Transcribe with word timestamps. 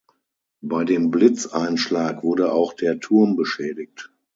Bei 0.61 0.83
dem 0.83 1.11
Blitzeinschlag 1.11 2.23
wurde 2.23 2.53
auch 2.53 2.73
der 2.73 2.99
Turm 2.99 3.35
beschädigt. 3.35 4.09